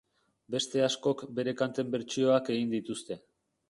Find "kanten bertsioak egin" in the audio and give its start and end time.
1.61-2.77